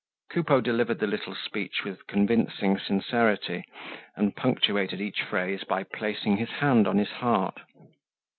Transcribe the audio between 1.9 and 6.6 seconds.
convincing sincerity and punctuated each phrase by placing his